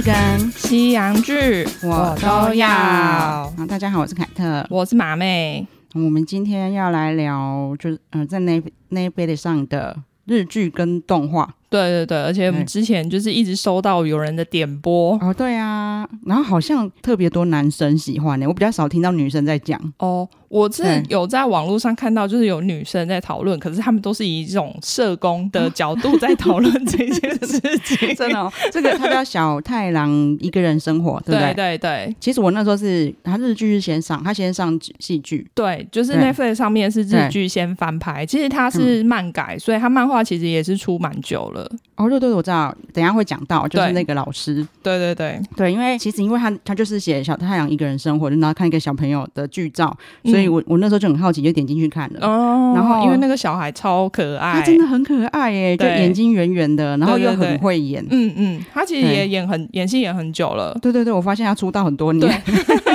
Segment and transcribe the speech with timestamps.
[0.00, 2.66] 剧跟西洋剧我都要。
[2.68, 5.66] 好，大家好，我是凯特，我是马妹。
[5.92, 11.54] 我们今天要来聊，就是嗯、呃，在 Netflix 上的日剧跟动画。
[11.70, 20.28] 对对对，而且我们之前就是一直收到有人的点播哦，对啊，然后好像特别多男生喜欢呢，我比较少听到女生在讲哦。
[20.48, 28.12] 我是有在网络上看到，就是有女生在讨论，可是他们都是以这种社工的角度在讨论这件事情。
[28.18, 31.54] 真的、哦，这个他叫小太郎一个人生活，对不对？
[31.54, 32.16] 对对对。
[32.18, 35.48] 其实我那时候是他日剧是先上，他先上戏剧。
[35.54, 41.59] 对，就是 Netflix 上面是日剧先翻拍，其实他是漫改，所以他漫画其实也是出蛮久了。
[41.96, 44.66] 哦，对对，我知道，等一下会讲到，就是那个老师。
[44.82, 52.26] 对对对对，因为其实因为他他就是写小太阳一个人生活，就然后看一个小朋友的剧照，所以我我那时候就很好奇，就点进去看了。
[52.26, 58.04] 哦，然后因为那个小孩超可爱，他真的很可爱耶，就眼睛圆圆的，然后又很会演。
[58.10, 60.76] 嗯嗯，他其实也演很演戏演很久了。
[60.80, 62.42] 对对对，我发现他出道很多年，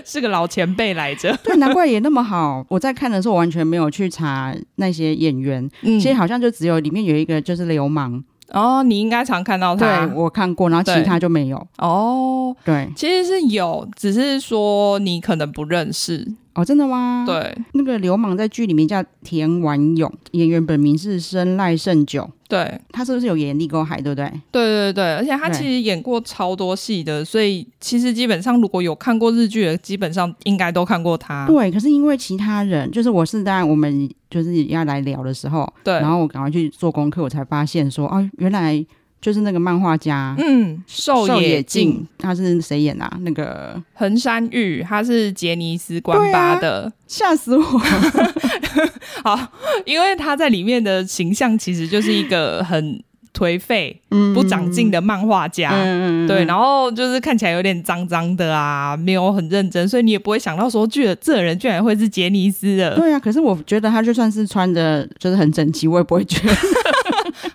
[0.06, 1.36] 是个老前辈来着。
[1.44, 2.64] 对，难怪也那么好。
[2.68, 8.22] 我在看的时候完全没有去查那些演员，其实好像就只有里面有一个就是流氓。
[8.52, 11.66] 哦，你应该常看到他，对，我看过，然后其他就没有。
[11.78, 16.26] 哦，对，其实是有，只是说你可能不认识。
[16.60, 17.24] 哦，真的吗？
[17.26, 22.28] 对，那个流氓在剧里面叫田丸勇，演员本名是生濑胜久。
[22.48, 24.28] 对，他是不是有演《利沟海》，对不对？
[24.50, 31.46] 对对对，而且他其实演过超多戏的，所以其实基本上如果有看过日剧的，基本上应该都看过他。
[31.46, 38.84] 对，可是因为其他人，就是我是在我们就是要来聊的时候，对，然后我赶快去做功课，我才发现说，哦，原来。
[39.20, 43.18] 就是那个漫画家，嗯，狩野进，他是谁演啊？
[43.20, 47.62] 那个横山裕，他是杰尼斯关八的，吓、啊、死我！
[49.22, 49.38] 好，
[49.84, 53.02] 因为他在里面的形象其实就是一个很
[53.36, 62.96] 颓废、嗯、不长进的漫画家，嗯、对，然后就是看起来有点脏脏的啊，没有很认真，所以你也不会想到说，这这人居然会是杰尼斯的。
[62.96, 66.54] 对啊，可是我觉得他就算是穿的就是很整齐，我也不会觉得。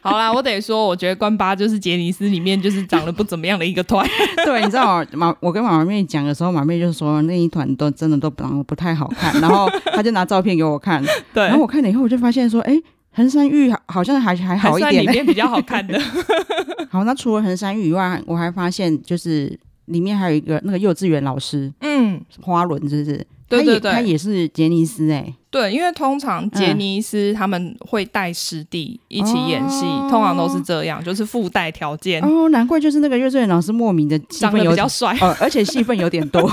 [0.06, 4.08] 好啦，我得说，我觉得关八就是杰尼斯里面就是长得不怎么样的一个团。
[4.46, 12.80] 对，你知道马，我跟马妹讲的时候，马妹就说那一团都真的都不不太好看，然后他就拿照片给我看， 对，然后我看了以后，我就发现说，哎，
[13.14, 16.00] 横山玉好像还还好一点，里面比较好看的。
[16.88, 23.26] 好，那除了横山玉以外，我还发现就是里面还有一个那个幼稚园老师，嗯，花轮是不是？
[23.48, 25.34] 对对对，他也是杰尼斯哎、欸。
[25.52, 32.22] 对，因为通常杰尼斯他们会带师弟一起演戏，嗯、通常都是这样，就是附带条件。
[32.22, 36.42] 哦，难怪就是那个幼稚园老师莫名的长得比较帅，哦，而且戏份有点多。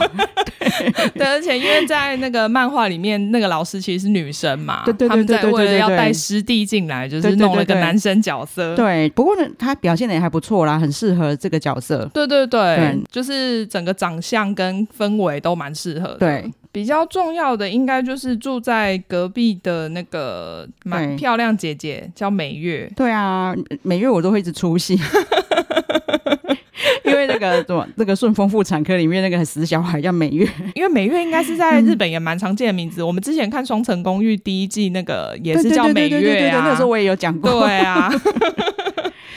[0.60, 8.76] 对，对，而且因为在那个漫画里面，那个老师其实是女生嘛，对对对对对，他们在为了要带师弟进来，就是弄了个男生角色。
[8.76, 12.08] 对，不过呢，他表现的也还不错啦，很适合这个角色。
[12.14, 16.18] 对对对，对就是整个长相跟氛围都蛮适合的。
[16.18, 16.48] 对。
[16.72, 22.90] 比较重要的应该就是住在隔壁的那个蛮漂亮姐姐，叫美月。
[22.96, 24.98] 对啊，美月我都会一直出戏，
[27.04, 33.02] 因为那个什么那个顺丰妇产科里面那个死小孩叫美月，因为美月应该是在日本也蛮常见的名字。
[33.02, 37.66] 嗯、我们之前看《双城公寓》第一季那个也是叫美月啊，那时候我也有讲过。
[37.66, 38.10] 对啊。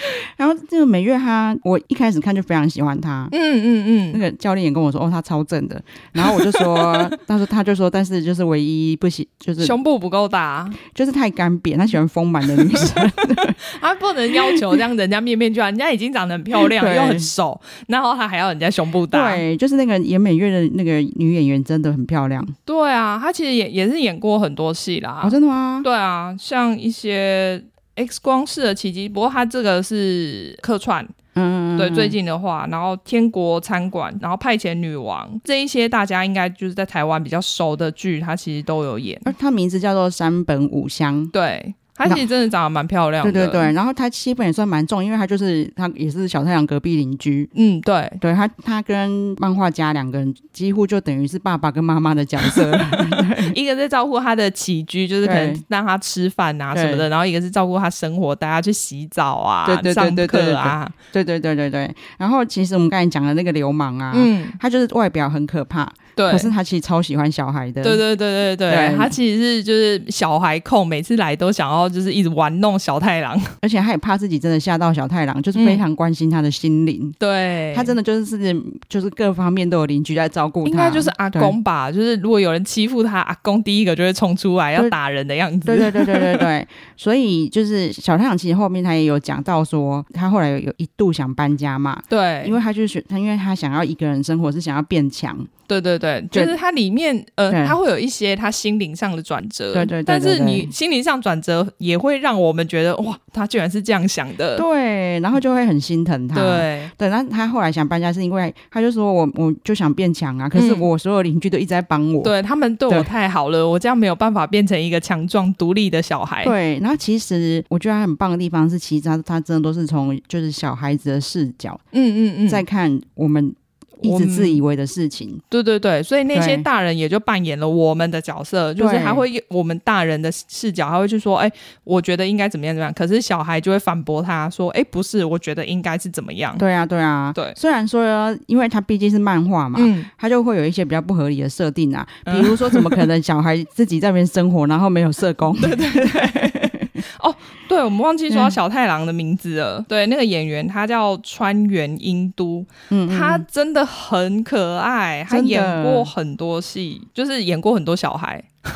[0.37, 3.27] 然后这个美月她，我一开始看就非常喜欢她。
[3.31, 5.81] 嗯嗯嗯，那个教练也跟我说，哦，她超正的。
[6.11, 11.77] 然后我就说， 但是他就说，但是就是唯一不行，就是胸部不够大，就是太干瘪。
[11.77, 13.11] 他喜欢丰满的女生，
[13.81, 19.35] 他不能要求这样，人家面面俱到，人家已经长得很漂亮又很瘦，然后他还要人家胸部大。
[19.35, 22.45] 对，就是那个演美月的那个女演员真的很漂亮。
[22.65, 25.21] 对啊，她其实也也是演过很多戏啦。
[25.23, 25.81] 哦，真的吗？
[25.83, 27.63] 对啊，像一些。
[27.95, 39.19] X 光式的奇迹，不过它这个是客串，嗯，对，最近的话，然后天国餐馆，然后派遣女王这一些，大家应该就是在台湾比较熟的剧，它其实都有演。
[39.25, 41.75] 而它名字叫做山本五香，对。
[41.95, 52.77] 她其实真的长得蛮漂亮的，对对对，然后她戏份也算蛮重，因为她就是她也是小太阳隔壁邻居，嗯，对，对，她她跟漫画家两个人几乎就等于是爸爸跟妈妈的角色，
[53.55, 65.89] 一个在照顾她的起居，就是可能让她吃饭啊什么的，然后一个是照顾她生活，带她去洗澡啊，对对对对对啊，对对对对对，然后其实我们刚才讲的那个流氓啊，嗯，他就是外表很可怕。
[66.15, 67.83] 对，可是他其实超喜欢小孩的。
[67.83, 76.99] 对对对对对，对他其实是就是小孩控，每次来都想要就是一直玩弄小太郎， 而且他也怕自己真的吓到小太郎，就是非常关心他的心灵。
[77.03, 81.91] 嗯、对，他真的就是就是各方面都有邻居在照顾他，应该就是阿公吧？
[81.91, 85.65] 就是如果有人欺负他，阿公第一个就会冲出来要打人的样子。
[85.65, 92.01] 对对对对对 对，所以就是小太郎其实后面他也有讲到说，他后来有有一度想搬家嘛。
[92.07, 95.37] 对，因为他就是他，因为他想要一个人生活，是想要变强。
[95.67, 99.73] 对对对，就是它里面呃，他会有一些他心灵上的转折。
[99.73, 104.57] 对对对，但是你心灵上转折也会让我们觉得哇，他居然是这样想的。
[104.57, 106.35] 对，然后就会很心疼他。
[106.35, 116.43] 对对，那他后来想搬家是因为他就说我我就想变强啊，可是我所有邻居都一直在帮我，对他们对我太好了，我这样没有办法变成一个强壮独立的小孩。
[116.45, 123.53] 对，然后其实我觉得他很棒的地方是，其实他他真的都是从就是小孩子的视角，嗯嗯嗯，在看我们。
[124.01, 131.51] 一直自以为的事情，对对对，所以那些大人也就扮演了我们的角色，就是还会我们大人的视角，还会去说，哎，
[131.83, 136.55] 我觉得应该怎么样怎么样，可是小孩就会反驳他说，哎，不是，我觉得应该是怎么样。
[136.57, 137.51] 对啊，对啊，对。
[137.55, 145.55] 虽然说，因为他毕竟是漫画嘛，嗯，他就会有一些比较不合理的设定啊，比如说，怎么可能小孩自己在那边生活，然后没有社工？
[145.61, 146.64] 对对对。
[147.21, 147.35] 哦，
[147.67, 149.79] 对，我们忘记说小太郎的名字了。
[149.79, 158.43] 嗯、对，那个演员他叫川原英都，嗯，嗯，他真的很可爱，他演过很多戏，就是演过很多小孩。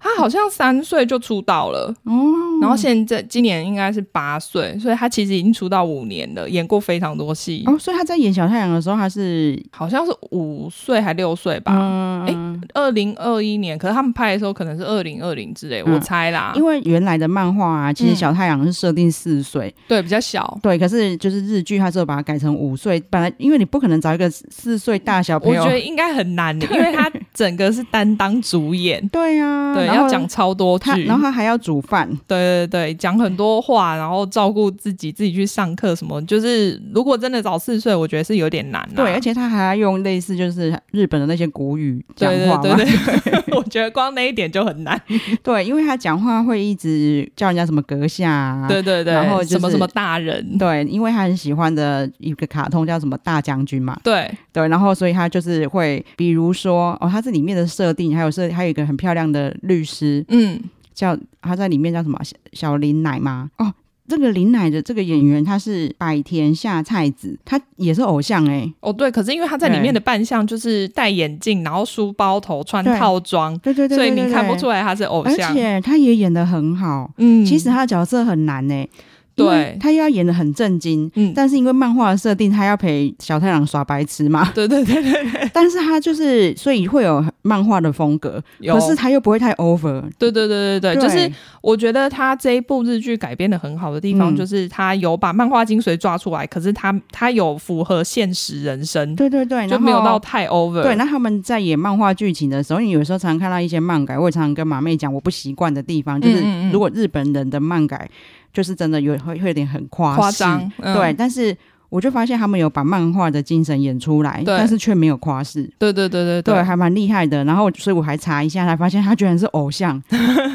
[0.00, 2.14] 他好像三岁就出道了，哦，
[2.60, 7.62] 然后现在今年应该是八岁，所以他其实已经出道五年了，演过非常多戏。
[7.66, 11.72] 哦，所以他在演小太阳的时候，他是好像是五岁还六岁吧？
[11.76, 16.52] 嗯，哎，二零二一年，可是他们拍的时候可能是二零二零之类，嗯、我猜啦。
[16.56, 20.78] 因为原来的漫画啊，其实小太阳是设定四岁，嗯，对，比较小，对。
[20.78, 22.98] 可是就是日剧，他就把它改成五岁。
[23.10, 29.06] 本来因为你不可能找一个四岁大小朋友，我觉得应该很难的，因为他整个是担当主演。
[29.08, 29.89] 对呀，对。
[29.94, 36.20] 要讲超多句，然后他还要煮饭，对对对，讲很多话，然后照顾自己，自己去上课什么。
[36.26, 38.88] 就是如果真的早四岁，我觉得是有点难。
[38.94, 45.00] 对，而且他还要用类似就是日本的那些古语讲话，对对对， 我觉得光那一点就很难。
[45.42, 60.60] 对，因为他讲话会一直叫人家什么阁下，对对对，然后什么什么大人，对，因为他很喜欢的一个卡通叫什么大将军嘛，对对，然后所以他就是会，比如说哦，他这里面的设定还有设，还有一个很漂亮的律师，嗯。
[60.92, 63.50] 叫他在里面叫什么小小林奶吗？
[63.56, 63.72] 哦，
[64.06, 68.74] 这个林奶的这个演员他是百田夏菜子，他也是偶像哎、欸。
[68.80, 75.48] 哦，对，可是因为他在里面的扮相就是戴眼镜，然后梳包头穿套装，对对对，所以你看不出来他是偶像。
[75.48, 78.90] 而且他也演的很好，嗯，其实他的角色很难哎、欸。
[79.40, 85.50] 对，他又要演的很正经，嗯，但是因为漫画的设定，他要陪小太郎耍白痴嘛， 对对对对对。
[85.52, 90.02] 但是他就是，所以会有漫画的风格，可是他又不会太 over。
[90.18, 100.82] 对对对对对，对就是我觉得他这一部日剧改编的很好的地方，就是他有把漫画精髓抓出来，嗯、可是他他有符合现实人生，对对对，就没有到太 over。
[100.82, 108.08] 对，那他们在演漫画剧情的时候，你有时候常常看到一些漫改，我也常常跟马妹讲我不习惯的地方，就是如果日本人的漫改。
[108.52, 111.56] 就是真的有会会有点很夸夸张，嗯、对，但是
[111.88, 117.44] 我就发现他们有把漫画的精神演出来，但是却没有夸饰，对对对对对，还蛮厉害的。
[117.44, 120.00] 然后所以我还查一下，才发现他居然是偶像，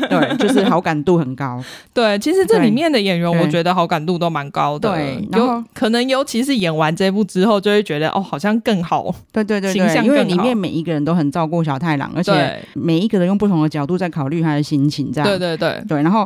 [0.09, 1.61] 对，就是好感度很高。
[1.93, 4.89] 对，其实这里面的演员，我觉得好感度都蛮高的。
[4.89, 9.13] 对，然后可能尤其是演完这部之后，就会觉得哦，好像更好。
[9.33, 15.29] 对对对对，因为里面每一个人都很照顾小太郎，而且每一个人用不同的角度在考虑他的心情，这样。
[15.29, 16.25] 对对对对，然后。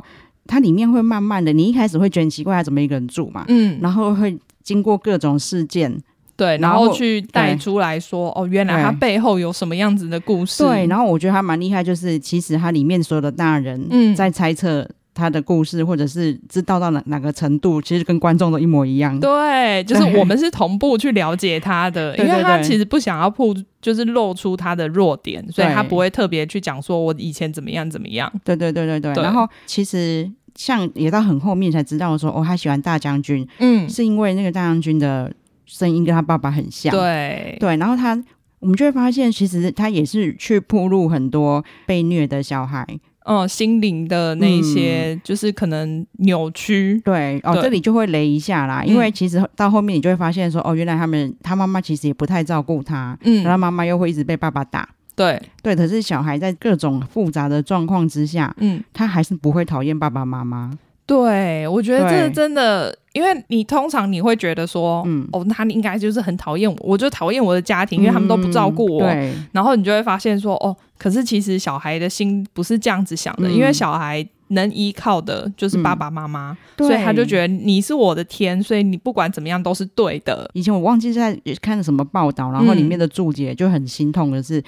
[0.50, 3.46] 它里面会慢慢的，你一开始会觉得很奇怪，他怎么一个人住嘛？
[3.50, 5.96] 嗯，然后会经过各种事件，
[6.36, 10.64] 对，然后去带出来说，哦，原来他背后有什么样子的故事。
[10.64, 19.20] 对，然后我觉得他蛮厉害，就是其实他里面所有的大人，嗯，在猜测他的故事，嗯、或者是知道到哪哪个程度，其实跟观众都一模一样。
[19.20, 23.56] 对，就是我们是同步去了解他的，因为他其实不想要铺。
[23.82, 28.30] 就是露出他的弱点，所以他不会特别去讲说我以前怎么样怎么样。
[28.44, 29.14] 对对对对对。
[29.14, 30.30] 对然后其实
[30.60, 35.34] 像也到很后面才知道说，哦，他喜欢大将军，嗯，是因为那个大将军的
[35.66, 36.92] 声音跟他爸爸很像。
[36.92, 38.22] 对对，然后他
[38.60, 42.86] 我们就会发现，其实他也是去铺路很多被虐的小孩。
[43.24, 47.02] 哦，心灵的那些，嗯、就是可能扭曲。
[47.06, 54.90] 对，哦，对这里就会雷一下啦，因为其实到后面你就会发现说，哦，原来他们他妈妈其实也不太照顾他，嗯，然后妈妈又会一直被爸爸打。
[55.20, 60.72] 对对，可是小孩在各种复杂的状况之下，嗯，他还是不会讨厌爸爸妈妈。
[61.06, 69.02] 对，我觉得这个真的，因为你通常你会觉得说，嗯，哦，他应该就是很讨厌我，我就讨厌我的家庭，因为他们都不照顾我。
[69.02, 74.26] 对，然后你就会发现说，哦，可是其实小孩的心不是这样子想的，嗯、因为小孩。
[74.52, 80.50] 能依靠的就是爸爸妈妈，嗯、所以他就觉得你是我的天，所以你不管怎么样都是对的。
[80.56, 84.60] 以前我忘记在看了什么报道，然后里面的注解就很心痛的是。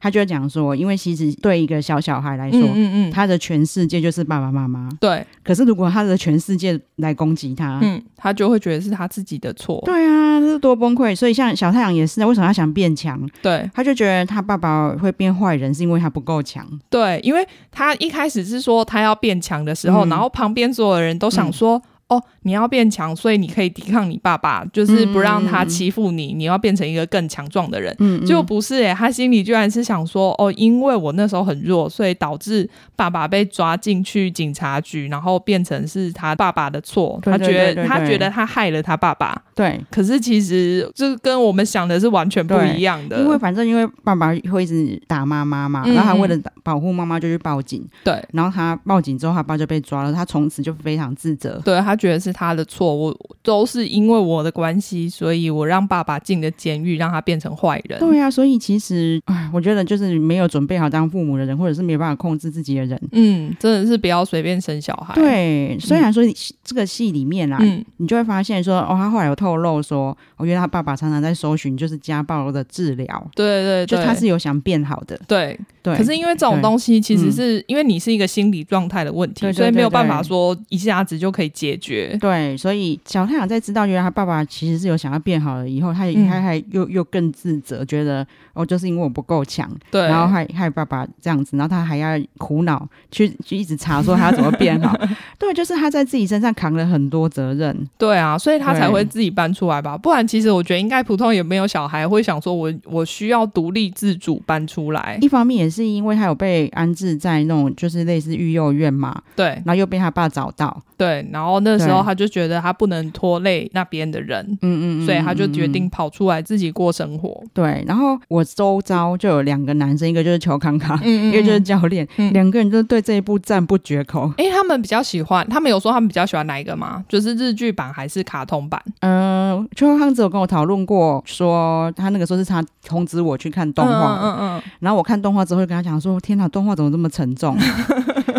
[0.00, 4.88] 他就会讲说，因为其实对一个小小孩来说，嗯嗯嗯，他的全世界就是爸爸妈妈。
[5.00, 5.26] 对。
[5.42, 9.82] 可是如果他的全世界来攻击他，嗯，他就会觉得是他自己的错。
[9.84, 11.14] 对啊，这是多崩溃。
[11.16, 13.20] 所以像小太阳也是，为什么他想变强？
[13.42, 16.66] 对，他就觉得他爸爸会变坏人，是因为他不够强。
[16.88, 21.76] 对，因为他一开始是说他要变强的时候，嗯、然后旁边所有人都想说。
[21.78, 26.32] 嗯哦，你要变强，所以你可以抵抗你爸爸，就是不让他欺负你。
[26.32, 37.20] 嗯、你要变成一个更强壮的人，就不是诶，他心里居然是想说，哦，因为我那时候很弱，所以导致爸爸被抓进去警察局，然后变成是他爸爸的错。
[37.22, 39.42] 他觉得他觉得他害了他爸爸。
[39.54, 43.20] 对，可是其实这跟我们想的是完全不一样的。
[43.20, 47.86] 因为反正因为爸爸会一直打妈妈嘛，嗯、然后他为了保护妈妈就去报警。
[48.02, 51.60] 对，然后他报警之后，他爸就被抓了，他从此就非常自责。
[51.62, 51.97] 对他。
[51.98, 57.98] 觉得是他的错，我都是因为我的关系，所以我让爸爸进了监狱，让他变成坏人。
[58.00, 65.14] 对呀、啊，所以其实，哎，我觉得就是没有准备好当父母的人，或者是没有办法控制自己的人，嗯，真的是不要随便生小孩。
[65.14, 66.22] 对，虽然说
[66.62, 73.30] 这个戏里面啊，嗯、你就会发现说，哦，他后来有透露说，我觉得他爸爸常常在搜寻就是家暴的治疗。
[73.34, 75.18] 对，对对，就他是有想变好的。
[75.26, 75.88] 对对。
[75.88, 81.87] 对可是因为这种东西，其实是因为你是一个心理状态的问题，对对对对，所以没有办法说一下子就可以解决。
[82.20, 94.98] 对，所以小太阳在知道原来他爸爸其实是有想要变好了以后，他也他还又又更自责，觉得哦，就是因为我不够强，对，然后害害爸爸这样子，然后他还要苦恼去去一直查说他要怎么变好，
[95.38, 112.58] 对，就是他在自己身上扛了很多责任，对啊，所以他才会自己搬出来吧，不然其实我觉得应该普通也没有小孩会想说我我需要独立自主搬出来，一方面也是因为他有被安置在那种就是类似育幼院嘛，对，然后又被他爸找到，对，然后那时候他就觉得。
[112.58, 117.40] 他不能拖累那边的人，嗯嗯，嗯，所以他就决定跑出来自己过生活。
[117.54, 124.30] 对，然后我周遭就有两个男生，一个就是邱康康，嗯嗯，一个就是教练，嗯、两个人都对这一部赞不绝口。
[124.38, 127.04] 哎、欸，他们比较喜欢，他们有说他们比较喜欢哪一个吗？
[127.08, 128.82] 就是日剧版还是卡通版？
[129.00, 137.56] 嗯、呃，邱康康只有跟我讨论过，说他那个时候是他通知我去看动画，嗯嗯，嗯，然后我看动画之后就跟他讲说：“天哪，动画怎么这么沉重？”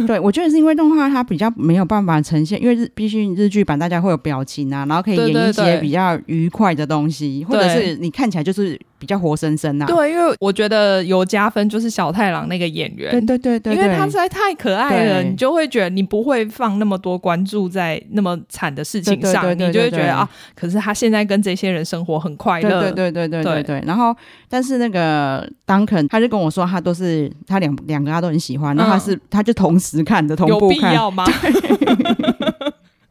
[0.05, 8.79] 对，我觉得是因为动画它比较没有办法呈现，因为日毕竟日剧版大家会有表情啊，然后可以演一些比较愉快的东西，对对对，或者是你看起来就是。
[8.99, 23.83] 比较活生生呐、啊，对，因为我觉得有加分就是小太郎那个演员，对对对对，因为他实在太可爱了，你就会觉得你不会放那么多关注在那么惨的事情上，你就会觉得啊，可是他现在跟这些人生活很快乐，对对对对对对对。
[23.87, 24.13] 然后，
[24.49, 31.23] 但是那个 Duncan 他就跟我说，他都是他两两个他都很喜欢，然后他是、嗯、他就同时看的，同步看，有必要吗？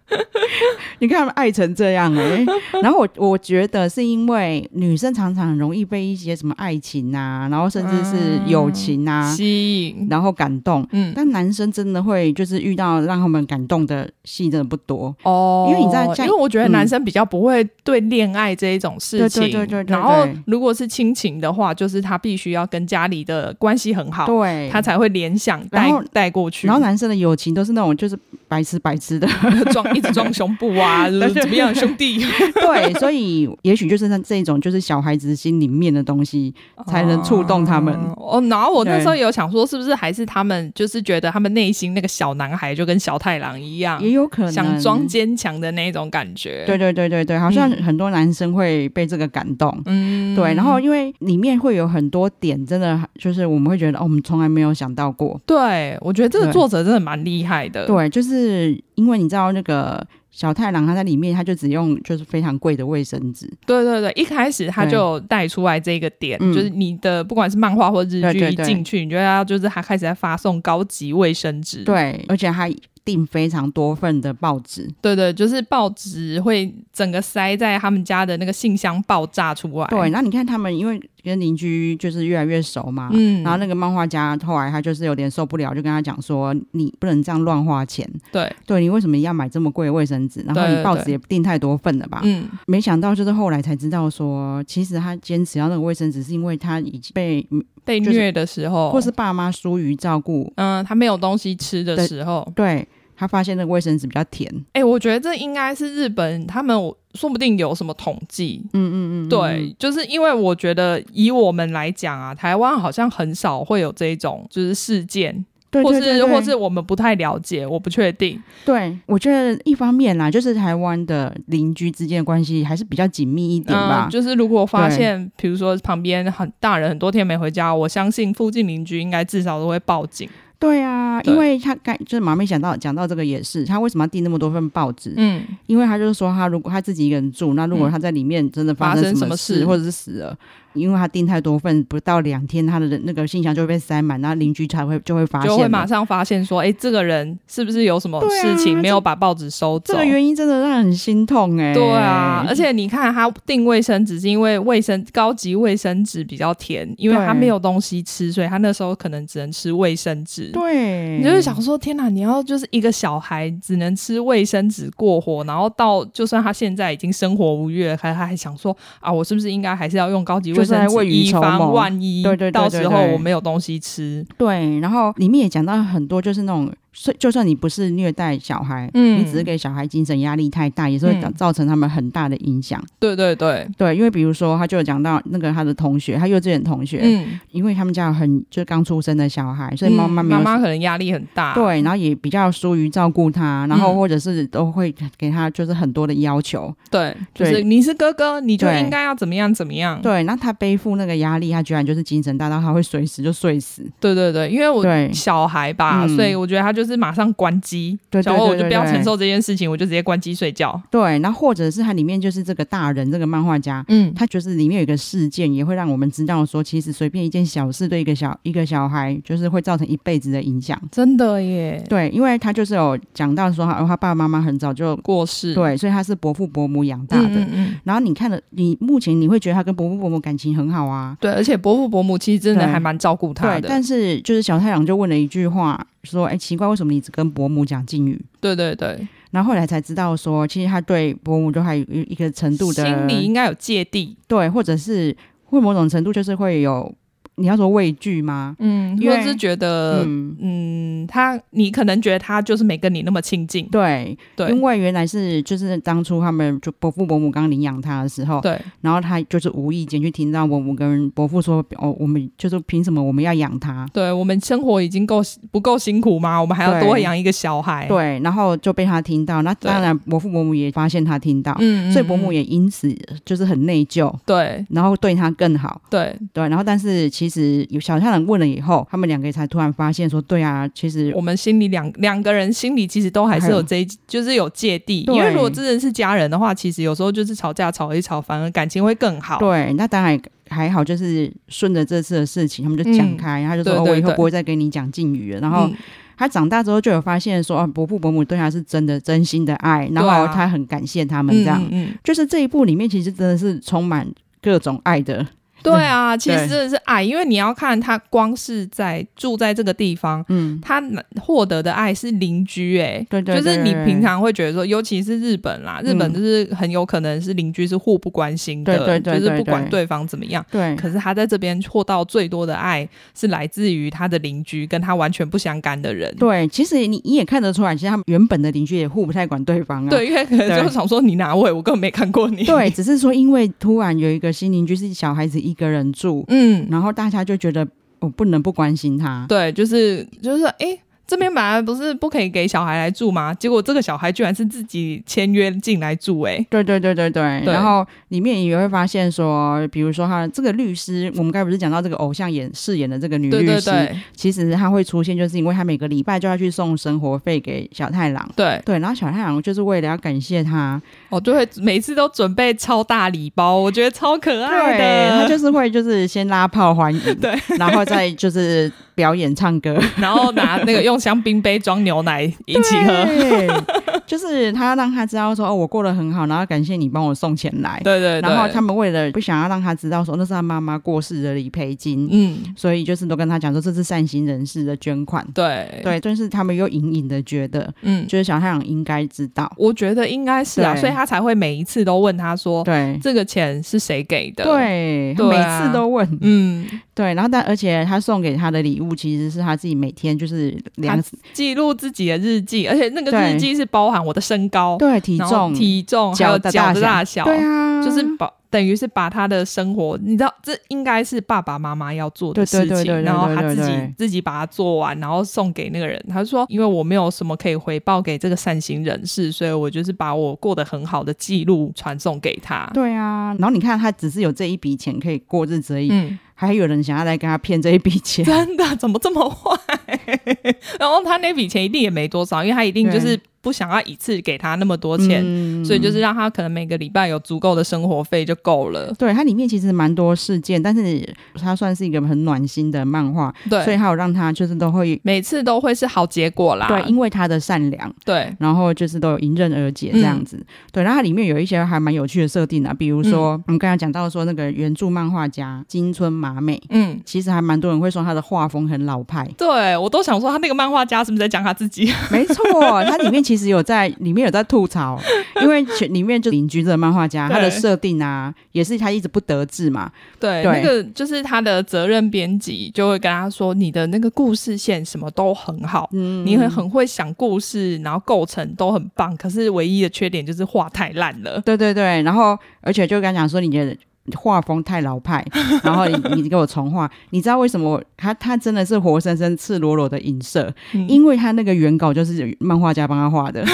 [1.01, 2.47] 你看他们爱成这样哎、欸，
[2.83, 10.87] 然后我我觉得是因为女生常常很容易被一些什么爱情啊，然后甚至是友情啊吸引，然后感动。
[10.93, 19.93] 嗯，但男生真的会就是遇到让他们感动的戏真的不多哦，因为你在，因为我觉得男生比较不会对恋爱这一种事情，对对对对。
[19.95, 26.67] 然后如果是亲情的话，就是他必须要跟家里的关系很好，对，他才会联想带带过去。
[26.67, 29.29] 然后男生的友情都是那种就是白痴白痴的
[29.71, 29.87] 装。
[29.99, 32.19] 一直装胸部啊， 怎么样，兄弟？
[32.55, 36.55] 对，所以也许就是像这种，就是小孩子心里面的东西，
[36.87, 37.95] 才能触动他们。
[38.17, 46.65] 哦，然后我那时候也有想说，是不是还是他们就是觉得他们内心那个小男孩就跟小太郎一样，也有可能想装坚强的那种感觉。
[46.67, 49.77] 对对对对对，好像很多男生会被这个感动。
[49.87, 50.55] 嗯，对。
[50.55, 55.41] 然后因为里面会有很多点，真的就是我们会觉得，哦，我们从来没有想到过。
[55.47, 57.87] 对，我觉得这个作者真的蛮厉害的。
[57.87, 59.79] 对，就是因为你知道那个。
[59.79, 63.51] 呃，小太郎他在里面，他就只用就是非常贵的卫生纸。
[63.67, 71.83] 对对对，一开始他就带出来这个点，就是你的不管是漫画或日剧一进去，你就要就是他开始在发送高级卫生纸。
[71.83, 72.73] 对，而且还
[73.09, 74.87] 订非常多份的报纸。
[75.01, 79.87] 对对，就是报纸会整个塞在他们家的那个信箱爆炸出来。
[79.87, 81.01] 对，那你看他们因为。
[81.25, 90.41] 跟邻居就是越来越熟嘛，嗯，然后那个漫画家后来他就是有点受不了，就跟他讲说：“你不能这样乱花钱，对，对你为什么要买这么贵的卫生纸？
[90.43, 97.47] 然后你报纸也订太多份了吧？”嗯，没想到就是后来才知道说，其实他坚持要那个卫生纸，是因为他已经被
[97.85, 102.87] 被虐的时候，或是爸妈疏于照顾，嗯，他没有东西吃的时候，对。
[103.19, 104.49] 他发现那个卫生纸比较甜。
[104.69, 106.77] 哎、欸，我觉得这应该是日本他们
[107.15, 108.63] 说不定有什么统计。
[108.73, 115.45] 嗯嗯嗯，对，就是因为我觉得以我们来讲啊，台湾好像很少会有这种就是事件。
[115.71, 118.43] 对对对对，或是或是我们不太了解，我不确定。
[118.65, 124.07] 对，我觉得一方面啦，就是台湾的邻居之间的关系还是比较紧密一点吧。
[124.09, 130.27] 嗯、就是如果发现，比如说旁边很大人很多天没回家，我相信附近邻居应该至少都会报警。
[130.59, 135.15] 对啊，因为他刚就是马妹讲到讲到这个也是，他为什么要订那么多份报纸？
[135.17, 140.37] 嗯，因为他就是说，他如果他自己一个人住，那如果他在里面真的发生什么事，或者是死了。
[140.75, 149.93] 因为他订太多份，不到两天，他的那个信箱就会被塞满，然后邻居才会就会发现，就会马上发现说，哎，这个人是不是有什么事情没有把报纸收走？
[149.93, 151.75] 这个原因真的让人很心痛哎、欸。
[151.75, 160.51] 对啊，而且你看他订卫生纸是因为卫生高级卫生纸比较甜，因为他没有东西吃，所以他那时候可能只能吃卫生纸。
[160.53, 174.27] 对，你就是想说，天哪，你要就是一个小孩只能吃卫生纸过活，然后到就算他现在已经生活无月，还他还想说啊，我是不是应该还是要用高级卫生纸以防万一，对对，到时候我没有东西吃。
[174.37, 176.71] 对，然后里面也讲到很多，就是那种。
[177.01, 182.83] 所以，就算你不是虐待小孩，嗯，你只是给小孩精神压力太大，也是会造成他们很大的影响。
[182.99, 183.69] 对对对。
[183.77, 203.83] 对，因为比如说，他就有讲到那个他的同学，他幼稚园同学，嗯，因为他们家有很就是刚出生的小孩，所以妈妈妈妈可能压力很大，对，然后也比较疏于照顾他，然后或者是都会给他就是很多的要求，对，就是你是哥哥，你就应该要怎么样怎么样，对，那他背负那个压力，他居然就是精神大到他会随时就睡死。
[204.01, 210.81] 对对对，因为我小孩吧，所以我觉得他就是马上关机，对，然后我就不要承受这件事情，我就直接关机睡觉。
[210.91, 220.81] 对，那或者是它里面就是这个大人这个漫画家，嗯，他就是里面有一个事件，也会让我们知道说，其实随便一件小事对一个小一个小孩，就是会造成一辈子的影响。
[220.91, 227.29] 真的耶，对，因为他就是有讲到说，他他爸爸妈妈很早就过世，对，所以他是伯父伯母养大的。
[227.29, 227.77] 嗯嗯。
[227.85, 231.17] 然后你看了，你目前你会觉得他跟伯父伯母感情很好啊？
[231.21, 233.61] 对，而且伯父伯母其实真的还蛮照顾他的。
[233.61, 235.87] 对，但是就是小太阳就问了一句话。
[236.03, 238.21] 说，哎，奇怪，为什么你只跟伯母讲敬语？
[238.41, 246.95] 对对对，然后后来才知道说，其实他对伯母都还有一个程度的心里应该有芥蒂，对，或者是会某种程度就是会有。
[247.39, 248.57] 你要说畏惧吗？
[248.59, 263.87] 嗯，因为是觉得，嗯，嗯，他，你可能觉得他就是没跟你那么亲近，对对，因为原来是就是当初他们就伯父伯母刚领养他的时候，对，然后他就是无意间去听到伯母跟伯父说，哦，我们就是凭什么我们要养他？
[263.93, 265.23] 对，我们生活已经够
[265.53, 266.41] 不够辛苦吗？
[266.41, 267.87] 我们还要多养一个小孩？
[267.87, 272.93] 对，对，然后就被他听到，那当然伯父伯母也发现他听到，嗯，所以伯母也因此
[273.25, 277.28] 就是很内疚，对，然后对他更好，对对，然后但是其实。
[277.29, 285.03] 其实有小太郎问了以后，他们两个才突然发现说：“对啊，其实我们心里两两个人心里其实都还是有这一，就是有芥蒂。
[285.09, 289.39] 因为如果真的是家人的话，其实有时候就是吵架吵一吵，反而感情会更好。
[289.39, 295.69] 对，那当然还好，就是顺着这次的事情，他们就讲开，他、嗯、就说对对对、哦：“我以后不会再跟你讲敬语了。”然后
[296.17, 301.63] 他长大之后就有发现说：“啊，伯父伯母对他是真的真心的爱，然后他很感谢他们这样。
[301.65, 304.09] 嗯嗯”就是这一部里面其实真的是充满
[304.41, 305.27] 各种爱的。
[305.63, 310.83] 对啊，其实真的是爱，因为你要看他光是在住在这个地方，嗯，他
[311.21, 320.77] 获得的爱是邻居、欸，哎，对，对对，就是你平常会觉得说，尤其是日本啦，日本就是很有可能是邻居是互不关心的，对对对，就是不管对方怎么样，对。
[320.77, 326.15] 可是他在这边获到最多的爱是来自于他的邻居，跟他完全不相干的人。
[326.17, 329.91] 对，其实你你也看得出来，其实他们原本的邻居也互不太管对方啊。
[329.91, 332.45] 对，因为可能就想说你哪位，我根本没看过你。
[332.45, 335.39] 对，只是说因为突然有一个新邻居是小孩子。
[335.49, 337.67] 一个人住，嗯，然后大家就觉得
[338.01, 340.81] 我不能不关心他，对，就是就是，哎、欸。
[341.09, 343.33] 这边本来不是不可以给小孩来住吗？
[343.33, 347.23] 结果这个小孩居然是自己签约进来住，欸，哎，对对对对对。
[347.47, 358.79] 然后里面也会发现说，比如说他这个律师，我们刚才不是讲到这个偶像演饰演的这个女律师，对对对，其实她会出现，就是因为他每个礼拜就要去送生活费给小太郎，对对。
[358.79, 365.23] 然后小太郎就是为了要感谢他，哦，就会每次都准备超大礼包，我觉得超可爱的。
[365.23, 368.71] 他就是会就是先拉炮欢迎， 对，然后再就是。
[368.99, 373.65] 表演唱歌， 然后拿那个用香槟杯装牛奶一起喝。
[374.09, 377.79] 就是他让他知道说哦，我过得很好，然后感谢你帮我送钱来。
[377.85, 378.29] 对，对对。
[378.29, 385.27] 然后他们为了不想要让他知道说那是他妈妈过世的理赔金，嗯，所以就是都跟他讲说这是善心人士的捐款。
[385.35, 389.53] 对对，但是他们又隐隐的觉得，嗯，就是小太阳应该知道。
[389.59, 394.45] 我觉得应该是啊，所以他才会每一次都问他说，对，这个钱是谁给的？
[394.45, 397.13] 对，他每次都问，嗯，对。
[397.13, 400.99] 然后但而且他送给他的礼物其实是他自己每天就是量
[401.35, 408.31] 记录自己的日记，而且那个日记是包含我的身高、对体重、体重还有脚的大小，对啊，就是把。
[408.51, 416.03] 等于是把他的生活，你知道，这应该是爸爸妈妈要做的事情，然后他自己自己把它做完，然后送给那个人。
[416.09, 429.61] 他说：“因为我没有什么可以回报给这个善行人士，所以我就是把我过得很好的记录传送给他。”对啊，然后你看，他只是有这一笔钱可以过日子而已，嗯、还有人想要来跟他骗这一笔钱，真的怎么这么坏？
[430.79, 433.19] 然后他那笔钱一定也没多少，因为他一定就是。
[433.41, 438.93] 不想要一次给他那么多钱，嗯、所以就是让他可能每个礼拜有足够的生活费就够了。
[438.99, 441.09] 对，它里面其实蛮多事件，但是
[441.41, 443.33] 它算是一个很暖心的漫画。
[443.49, 446.67] 对，所以还有让他就是都会每次都会是好结果啦。
[446.67, 447.95] 对，因为他的善良。
[448.05, 450.37] 对，然后就是都有迎刃而解这样子。
[450.37, 459.27] 嗯、对，然后它里面有一些还蛮有趣的设定啊，比如说、嗯、我们刚才讲到说那个原著漫画家金村麻美，嗯，其实还蛮多人会说他的画风很老派。
[459.39, 461.91] 对，我都想说他那个漫画家是不是在讲他自己？
[462.13, 462.45] 没错，
[462.85, 464.19] 他里面其实有在里面。
[464.19, 465.01] 有在吐槽，
[465.41, 469.91] 因为里面就邻居这个漫画家，他的设定啊，也是他一直不得志嘛。
[470.19, 483.77] 对，对那个就是他的责任编辑就会跟他说：“你的那个故事线什么都很好，嗯，你很很会想故事，然后构成都很棒，可是唯一的缺点就是画太烂了。”对对对，然后而且就跟他讲说：“你的
[484.17, 485.25] 画风太老派，
[485.63, 490.53] 然后你你给我重画。”你知道为什么他他真的是活生生赤裸裸的影射？
[490.73, 493.45] 嗯、因为他那个原稿就是漫画家帮他画的。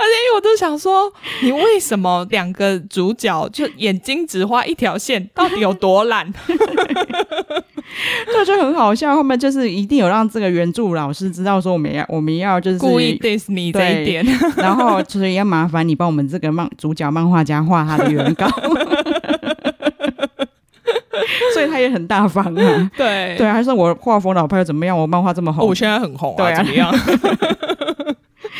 [0.00, 6.32] 而且，我都想说，你为什么两个主角就眼睛只画一条线，到底有多懒？
[8.32, 9.14] 这就很好笑。
[9.14, 14.24] 后面就是一定有让这个原著老师知道说，我们要我们要就是故意 diss 你这一点，
[14.56, 18.46] 然后所以要麻烦你帮我们这个漫主角漫画家画他的原稿。
[21.52, 24.96] 所以他也很大方啊，对对，还说我画风老派又怎么样？
[24.96, 26.94] 我漫画这么红，我现在很红啊，对啊，怎么样？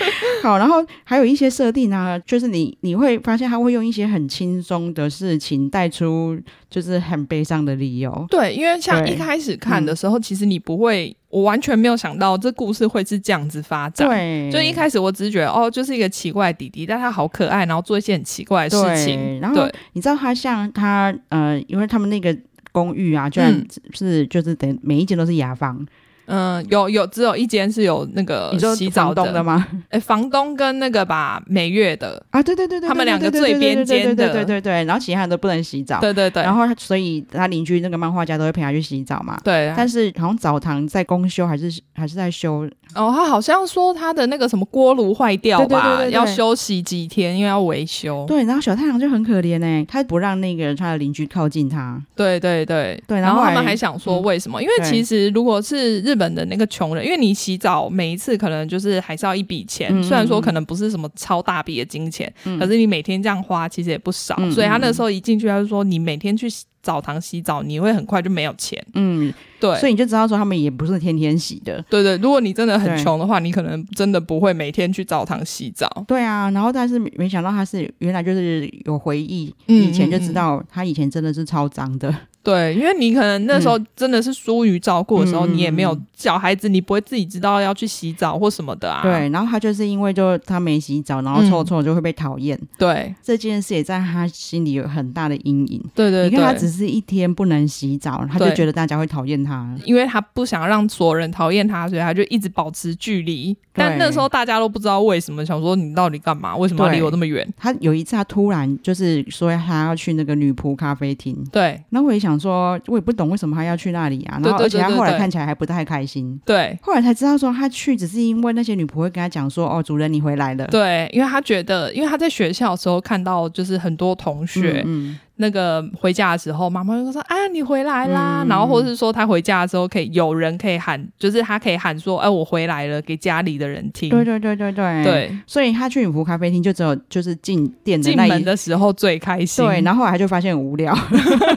[0.43, 6.39] 好，然后还有一些设定啊，就是你你会发现他会用一些很轻松的事情带出，
[6.71, 8.27] 就是很悲伤的理由。
[8.31, 14.09] 对，因为像一开始看的时候，其实你不会，我完全没有想到这故事会是这样子发展。
[14.09, 19.41] 对，就一开始我只是觉得哦，就是一个奇怪的弟弟，但他好可爱，然后做一些很奇怪的事情。
[19.41, 22.37] 然后你知道他像他呃，因为他们那个。
[22.71, 23.51] 公寓啊，居然
[23.93, 25.85] 是、嗯、就是等每一间都是雅房。
[26.29, 29.67] 嗯，有有只有一间是有那个洗澡的，的吗？
[29.89, 42.69] 哎，房东跟那个吧每月的啊，对对对对，他们两个最边间的，对对对对，然后其他人都不能洗澡，对对对，然后所以他邻居那个漫画家都会陪他去洗澡嘛，对，但是好像澡堂在公休还是还是在修。
[42.95, 48.25] 哦，他好像说他的那个什么锅炉坏掉吧，要休息几天，因为要维修。
[48.27, 52.03] 对，然后小太阳就很可怜哎，他不让那个他的邻居靠近他。
[52.17, 54.63] 对对对对，然后他们还想说为什么？
[54.63, 64.37] 因为其实如果是日本的那个穷人，因为你洗澡每一次可能就是还是要一笔钱，虽然说可能不是什么超大笔的金钱，可是你每天这样花其实也不少。
[64.51, 66.49] 所以他那时候一进去他就说，你每天去
[66.83, 68.85] 澡堂洗澡，你会很快就没有钱。
[68.95, 69.33] 嗯。
[69.61, 71.85] 对，所以你就知道说他们也不是天天洗的。
[71.91, 76.05] 对对，如果你真的很穷的话，你可能真的不会每天去澡堂洗澡。
[76.07, 82.15] 对啊，然后但是没想到他是原来就是有回忆，以前就知道他以前真的是超脏的。
[82.49, 89.03] 对，因为你可能那时候真的是疏于照顾的时候，你也没有小孩子，你不会自己知道要去洗澡或什么的啊。
[89.03, 92.59] 对，然后他就是因为就他没洗澡，然后臭臭就会被讨厌。
[92.79, 95.85] 对，这件事也在他心里有很大的阴影。
[95.95, 99.69] 对对，你看他只是一天不能洗澡，他就觉得大家会讨厌他。
[99.85, 103.55] 因为他不想让所有人讨厌他，所以他就一直保持距离。
[103.75, 106.57] 但那时候大家都不知道为什么，想说你到底干嘛？
[106.57, 107.47] 为什么要离我那么远？
[107.57, 111.37] 他有一次，他突然就是说他要去那个女仆咖啡厅。
[111.53, 114.39] 对，那我也想说，我也不懂为什么他要去那里啊。
[114.43, 116.41] 然后而且他后来看起来还不太开心。
[116.45, 124.83] 对，后来才知道说他去只是因为那些女仆会跟他讲说：“哦，主人你回来了。”对，因为他觉得，因为他在学校的时候看到就是很多同学。
[124.87, 125.11] 嗯。
[125.11, 134.11] 嗯那个回家的时候，妈妈就说：“啊，你回来啦！”嗯、然后或者是说他回家的时候，可以有人可以喊，就是他可以喊说：“哎、呃，我回来了！”给家里的人听。
[134.11, 135.39] 对对对对对对。
[135.47, 139.65] 所以他去女仆咖啡厅，就只有就是进店的进门的时候最开心。
[139.65, 140.93] 对，然后后来他就发现很无聊。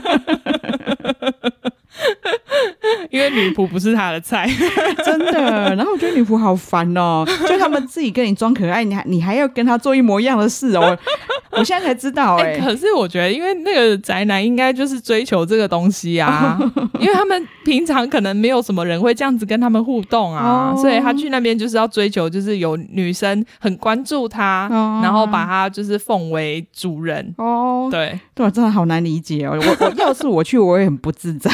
[3.10, 4.48] 因为女仆不是他的菜，
[5.04, 5.74] 真的。
[5.74, 10.96] 然后我觉得女仆好烦哦， 就他们自己跟你装可爱，你还你还要跟他做一模一样的事哦。
[11.50, 16.58] 我现在才知道哎、欸，可是我觉得，因为那个宅男应该就是追求这个东西啊，
[16.98, 24.66] 因为他们平常可能没有什么人会这样子跟他们互动啊，所以他去那边就是要追求，就是有女生很关注他，
[25.02, 27.34] 然后把他就是奉为主人。
[27.36, 27.88] 哦。
[27.90, 29.58] 对，对，真的好难理解哦。
[29.60, 31.50] 我我要是我去，我也很不自在，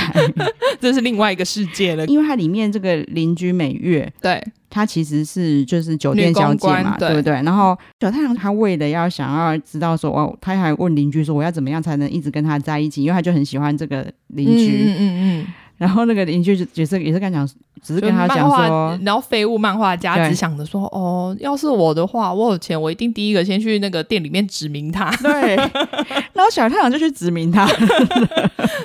[0.80, 2.06] 这是另外一个世界了。
[2.06, 4.42] 因为它里面这个邻居美月，对。
[4.70, 7.32] 她其实是就是酒店小姐嘛，对不对？
[7.32, 13.02] 然后小太阳他为了要想要知道说哦，他还问邻居说我要怎么样才能一直跟他在一起？
[13.02, 14.84] 因为他就很喜欢这个邻居。
[14.84, 15.40] 嗯嗯嗯。
[15.40, 15.46] 嗯
[15.78, 17.48] 然后那个邻居就也是也是跟他讲，
[17.80, 25.08] 只是跟他讲说，然后废物漫画家只想着说，哦，要是我的话，我有钱，我一定第一个先去那个店里面指名他。
[25.22, 25.54] 对，
[26.32, 27.64] 然后小太阳就去指名他。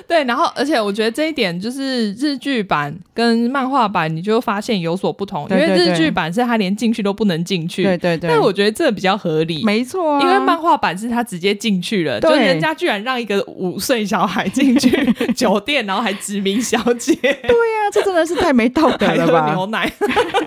[0.07, 7.83] 对，然后而且我觉得这一点就是日剧版跟漫画版，你就发现有所不同，对对对，因为日剧版是他连进去都不能进去。
[7.83, 8.29] 对对对。
[8.29, 14.91] 但我觉得这比较合理，没错啊，因为漫画版是他直接进去了，对就人家居然让一个五岁小孩进去
[15.33, 16.82] 酒店，然后还指名小。
[16.83, 19.53] 对呀、啊，这真的是太没道德了吧？
[19.53, 19.91] 牛奶，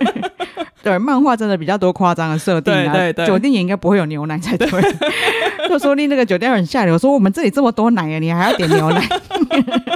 [0.82, 2.92] 对，漫画真的比较多夸张的设定啊。
[2.92, 4.68] 对对对，酒店也应该不会有牛奶才对。
[5.68, 9.02] 就说你那个酒店很下流，我说我们这里这么多奶呀，你还要点牛奶？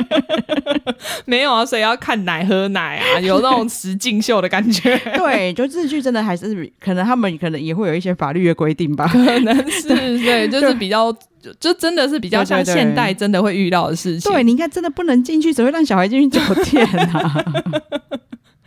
[1.27, 4.97] 没有啊，所以要看奶喝奶啊， 有那种实境秀的感觉。
[5.17, 9.07] 对，就日剧真的还是可能他们可能也会有一些法律的规定吧？
[9.09, 11.15] 可能是对，就是比较。
[11.43, 14.31] 就就真的是比较像现代真的会遇到的事情。
[14.31, 17.45] 对，对，对，对，你应该真的不能进去，只会让小孩进去酒店啊。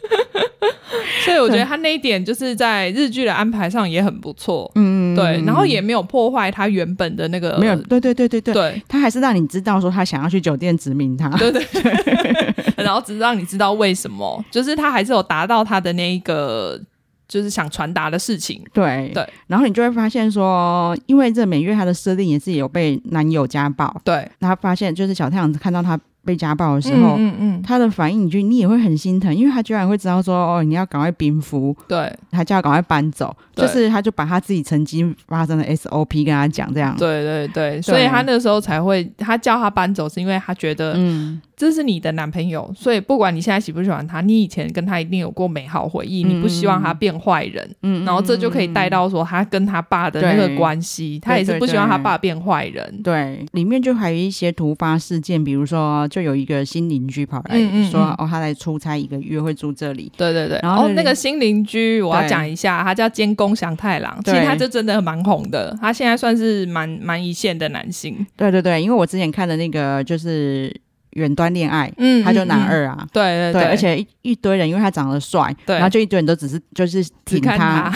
[1.25, 4.69] 所以我觉得他那一点就是在日剧的安排上也很不错。
[4.75, 7.57] 嗯，对，然后也没有破坏他原本的那个。
[7.57, 11.29] 没有，对对对对对，对他还是让你知道说他想要去酒店殖民他。
[11.37, 16.79] 对对对， 然后只是让你知道为什么，就是他还是有达到他的那一个。
[17.25, 25.99] 就是想传达的事情，对对，对然后你就会发现说，因为这美月她的设定也是有被男友家暴，对，然后发现就是小太阳看到他。
[26.25, 27.61] 被家暴的时候，嗯嗯，嗯。
[27.63, 37.81] 他的反应，你就你也会很心疼，因为他居然会知道说，哦，你要赶快冰敷，对，他就要赶快搬走，就是他就把他自己曾经发生的 SOP 跟他讲，这样，对对对，对。
[37.81, 56.07] 所以他那时候才会，他叫他搬走，是因为他觉得，嗯，这是你的男朋友，所以不管你现在喜不喜欢他，你以前跟他一定有过美好回忆，嗯、你不希望他变坏人，嗯，然后这就可以带到说他跟他爸的那个关系，他也是不希望他爸变坏人，对，里面就还有一些突发事件，比如说。
[56.13, 60.59] 就有一个新邻居跑来说：“嗯嗯嗯哦，他来出差一个月，会住这里。”对对对。
[60.61, 64.15] 然后、哦、那个新邻居，我要讲一下，他叫监工祥太郎。
[64.23, 68.23] 其实他就真的蛮红的，他现在算是蛮蛮一线的男性。
[68.37, 70.71] 对对对，因为我之前看的那个就是
[71.13, 73.07] 远端恋爱，嗯，他就男二啊。
[73.11, 77.91] 对对对，对，而且一一堆人因为他长得帅，对，然后就一堆人都只是就是挺他。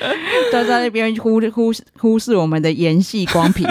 [0.52, 3.66] 都在那边忽忽忽视我们的演戏光屏，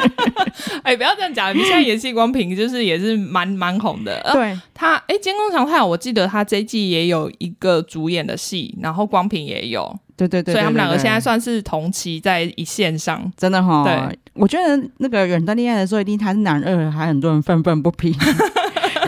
[0.82, 4.20] 哎，不要这样讲，你现在演戏光屏就是也是蛮蛮红的。
[4.32, 13.84] 对、呃、他，哎，监工常太，我记得他这一季也有一个主演的戏，然后光屏也有，对对对，对，所以他们两个现在算是同期在一线上，真的哈。
[13.84, 18.14] 对，我觉得那个远端恋爱的时候，一定他是男二，还很多人愤愤不平。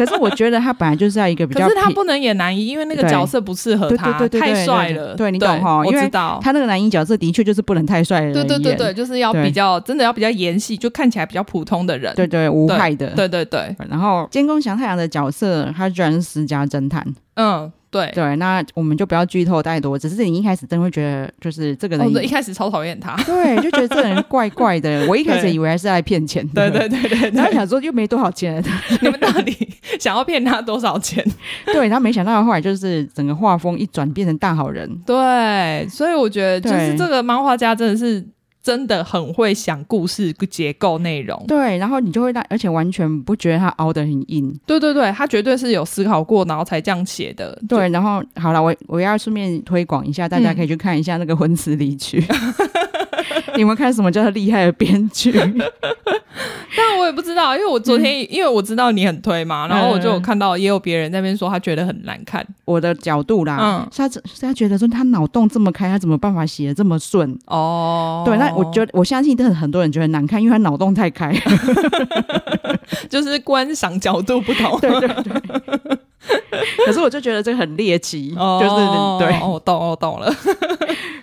[0.04, 5.14] 可是我觉得他本来就是要一个比较，可是他不能演男一，因为那个角色不适合他，太帅了。
[5.14, 5.78] 对，你懂哈？
[5.84, 8.32] 我知道他那个男一角色的确就是不能太帅的。
[8.32, 12.12] 对对对对，就是要比较真的要比较演戏，就看起来比较普通的人。
[12.14, 13.10] 对对，无害的。
[13.10, 13.74] 对对对。
[13.88, 17.06] 然后监工祥太郎的角色，他居然是私家侦探。
[17.34, 17.70] 嗯。
[17.92, 25.04] 对对，那我们就不要剧透太多，只是你一开始真的会觉得，就是这个人，一开始超讨厌他， 对，就觉得这个人怪怪的。
[25.06, 28.64] 我一开始以为他是来骗钱的，对对对对，然后想说又没多少钱，
[29.02, 29.54] 你们到底
[30.00, 31.22] 想要骗他多少钱？
[31.66, 34.90] 对，然后没想到后来就是整个画风一转，变成大好人。
[35.06, 38.24] 对，所以我觉得就是这个漫画家真的是。
[38.62, 47.60] 真的很会想故事结构内容，对，然后你就会让，而且完全不觉得他凹得很硬，对对对，他绝对是有思考过，然后才这样写的。
[47.68, 52.20] 对，然后好了，我我要顺便推广一下，大家可以去看一下那个《婚词离曲》。
[53.56, 55.32] 你们看什么叫做厉害的编剧？
[56.74, 62.44] 但我也不知道，因为我昨天、嗯、因为我知道你很推嘛，然后我就有看到也有别人在那边说他觉得很难看。
[62.64, 67.38] 我的角度啦，嗯，他是他觉得说他脑洞这么开，他怎么办法写的这么顺？
[67.46, 71.34] 哦，对，那我觉得我相信，真的很多人觉得难看，因为他脑洞太开，
[73.10, 74.80] 就是观赏角度不同。
[74.80, 75.98] 对对对。
[76.86, 80.32] 可是我就觉得这个很猎奇，哦、就是对，我懂，我懂了。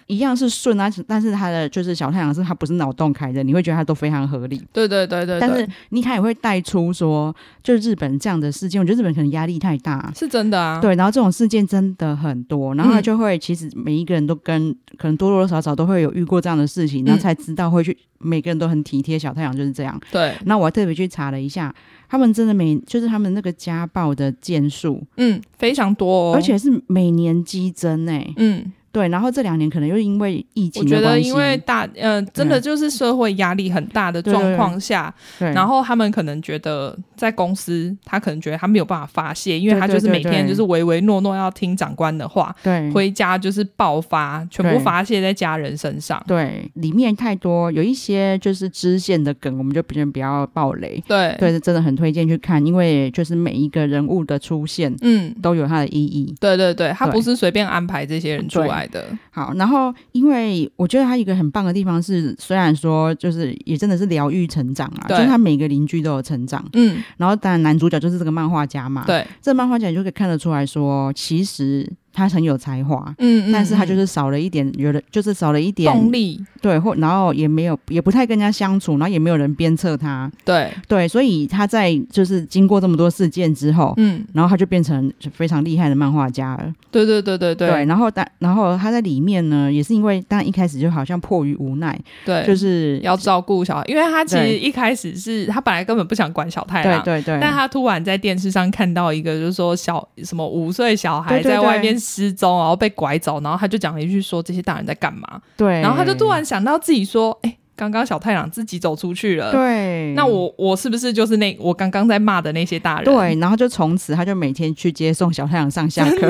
[0.07, 4.59] 一样是顺啊，但是他的就是小太阳是它不是脑洞开的，你会觉得它都非常合理。
[4.73, 10.79] 对对对对，对，但是你看也会带出说，就日本这样的事件，我觉得日本可能压力太大，是真的啊。
[10.81, 19.99] 对，然后这种事件真的很多，然后他就会、嗯、其实每一个人都跟可能多多少少都会有遇过这样的事情，然后才知道会去、嗯、每个人都很体贴小太阳就是这样。
[20.11, 21.73] 对，那我还特别去查了一下，
[22.07, 28.71] 他们真的每就是他们那个家暴的件数，嗯，非常多、哦，而且是每年激增诶、欸，嗯。
[28.91, 46.21] 对，然后这两年可能又因为疫情，我觉得因为大呃，真的就是社会压力很大的状况下，对，然后他们可能觉得在公司，他可能觉得他没有办法发泄，因为他就是每天就是唯唯诺诺要听长官的话，对，回家就是爆发，全部发泄在家人身上。
[46.27, 51.01] 对，里面太多有一些就是支线的梗，我们就不不要爆雷。
[51.07, 56.33] 对，对，真的很推荐去看，因为就是每一个人物的出现，嗯，都有它的意义。
[56.39, 58.78] 对对对，他不是随便安排这些人出来。
[58.87, 59.07] 的。
[59.31, 71.91] 好，然后因为我觉得他一个很棒的地方是，虽然说就是也真的是疗愈成长啊，就是他每个邻居都有成长，嗯，然后当然男主角就是这个漫画家嘛，对，这个漫画家你就可以看得出来说，其实。
[72.19, 80.69] 他很有才华，嗯，但是他就是少了一点，有的就是少了一点动力，对，或然后也没有，也不太跟人家相处，然后也没有人鞭策他，对。
[80.87, 102.89] 对，所以他在就是经过这么多事件之后，嗯，然后他就变成非常厉害的漫画家了，对对对对对，对，然后但然后他在里面呢，也是因为当然一开始就好像迫于无奈，对，就是要照顾小孩，因为他其实一开始是他本来根本不想管小太阳，对对对，但他突然在电视上看到一个，就是说小什么五岁小孩在外面失踪，然后被。
[102.99, 116.29] 拐走，然后他就讲了一句说：“这些大人在干嘛？”对，然后他就突然想到自己说：“哎，刚刚小太郎自己走出去了，对，那我我是不是就是那我刚刚在骂的那些大人？”对，然后就从此他就每天去接送小太郎上下课，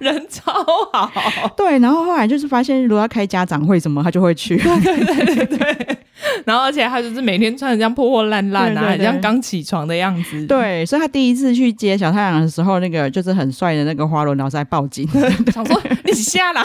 [0.00, 0.52] 人超
[0.92, 1.10] 好。
[1.56, 4.56] 对，然后后来就是发现，如果要开家长会什么，他就会去。
[4.56, 5.98] 对对对对对。
[6.46, 10.46] 然后，而且他就是每天穿的这样破破烂烂啊，对对对，像刚起床的样子。
[10.46, 15.06] 对，所以他第一次去接小太阳的时候，那个就是很帅的那个花轮老师还报警，
[15.52, 16.64] 想说你瞎了，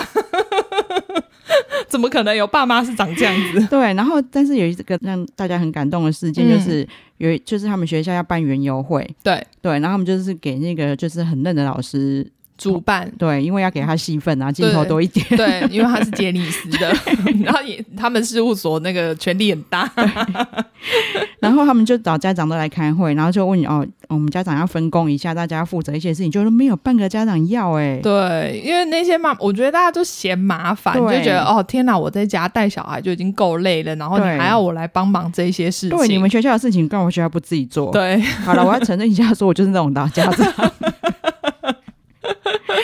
[1.88, 3.66] 怎么可能有爸妈是长这样子？
[3.68, 6.88] 对，然后但是有一个让大家很感动的事件，就是、嗯、
[7.18, 12.26] 有就是他们学校要办园游会，对对，然后他们就是给那个就是很嫩的老师。
[12.58, 15.26] 主办对，因为要给他戏份啊，镜头多一点。
[15.30, 16.92] 对，因为他是杰尼斯的，
[17.44, 19.90] 然后也他们事务所那个权力很大。
[21.40, 28.00] 然后他们就找家长都来开会，然后就问哦，我们家长要分工一下，大家要负责一些事情，就是没有半个家长要哎、欸。
[28.02, 35.98] 对，因为那些妈，我觉得大家都嫌麻烦，就觉得哦天哪，我在家带小孩就已经够累了，然后你还要我来帮忙这些事情。
[35.98, 37.92] 对，你们学校的事情，干嘛学校不自己做？
[37.92, 40.72] 对，好了，我要承认一下，说我就是那种大家长。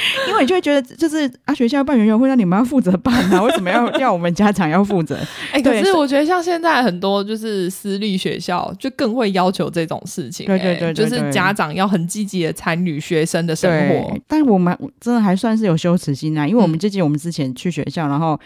[0.30, 5.16] 因为你就会觉得，就是啊，学校办园游会，那你们要负责办啊，为什么要要我们家长要负责？
[5.52, 10.48] 哎、欸，可是我觉得像现在很多就是私立学校，就更会要求这种事情、欸。
[10.48, 14.16] 对对对，对，就是家长要很积极的参与学生的生活。
[14.28, 18.40] 但我们真的还算是有羞耻心啊，因为我们最近我们之前去学校，然后。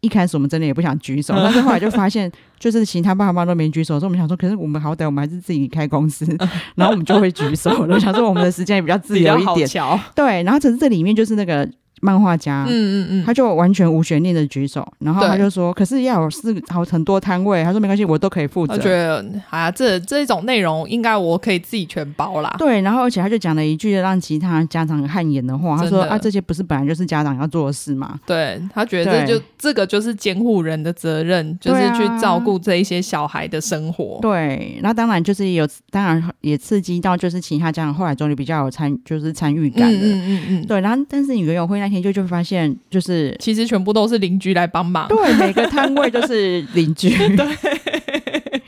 [0.00, 2.30] 一开始我们真的也不想举手，但是后来就发现，
[2.64, 6.24] 就是其他爸爸妈妈都没举手，所以我们想说，可是我们好歹我们还是自己开公司，
[6.74, 8.00] 然后我们就会举手了。
[8.00, 9.68] 想说我们的时间也比较自由一点，
[10.16, 10.42] 对。
[10.44, 11.68] 然后只是这里面就是那个。
[12.00, 22.54] 漫画家，嗯嗯嗯，他就完全无悬念的举手，然后他就说：“可是要有四好很多摊位。”他说：“没关系，我都可以负责。”我觉得啊，这这种内容应该我可以自己全包啦。
[22.58, 34.18] 对，然后而且他就讲了一句让其他家长汗颜的话，他说：“啊，这些不是本来就是家长要做的事吗？”对，他觉得这就这个就是监护人的责任，就是去照顾这一些小孩的生活。
[34.20, 39.98] 对，那当然就是有，当然也刺激到就是其他家长后来终于比较有参，就是参与感的。
[39.98, 40.66] 嗯嗯嗯嗯。
[40.66, 47.46] 对，然后但是园游会那天就就发现，就是其实全部都是邻居来帮忙，对，每个摊位都是邻居， 对，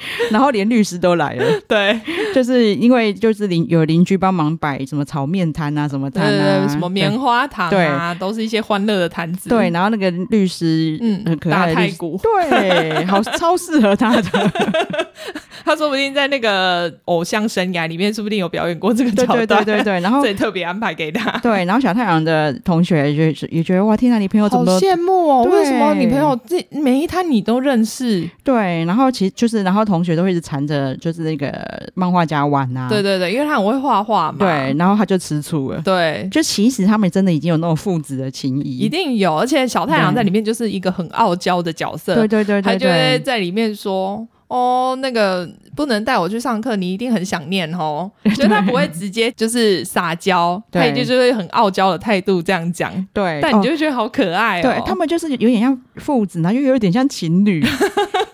[0.30, 1.98] 然后连律师都来了， 对，
[2.34, 14.22] 就是因为就是邻有邻居帮忙摆什么炒面摊啊，什么摊啊，什么棉花糖啊，都是一些欢乐的摊子，对，然后那个律师，嗯，很可爱的大太鼓，对，好超适合他的，
[15.64, 25.44] 他说不定在那个偶像生涯里面，说不定有表演过这个桥段，对对对对，然后所以特别安排给他，对，然后小太阳的同学也觉也觉得哇，天哪，你朋友怎么羡慕哦？
[25.44, 28.28] 为什么你朋友这每一摊你都认识？
[28.44, 31.52] 对，然后其实就是，然后同学都会一直缠着，就是那个
[31.94, 32.88] 漫画家玩啊。
[32.88, 34.38] 对对对，因为他很会画画嘛。
[34.38, 35.80] 对，然后他就吃醋了。
[35.82, 39.36] 对，就其实他们真的已经有那种父子的情谊，一定有。
[39.36, 42.14] 而且小太阳在里面就是一个很傲娇的角色。
[42.14, 44.26] 对对对，对，对，他就会在里面说。
[44.48, 48.10] 哦，那个不能带我去上课，你一定很想念哦。
[48.34, 52.92] 所以他不会直接就是撒娇， 他一定就会很傲娇的态度这样讲。
[53.12, 54.62] 对，但你就会觉得好可爱哦。
[54.62, 57.64] 对，他们就是有点像父子，然后又有点像情侣。